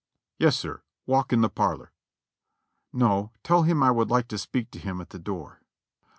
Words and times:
"Yes'r, 0.39 0.81
walk 1.05 1.31
in 1.31 1.41
the 1.41 1.47
parlor." 1.49 1.91
"No, 2.91 3.31
tell 3.43 3.61
him 3.61 3.83
I 3.83 3.91
would 3.91 4.09
like 4.09 4.27
to 4.29 4.39
speak 4.39 4.71
to 4.71 4.79
him 4.79 4.99
at 4.99 5.11
the 5.11 5.19
door." 5.19 5.61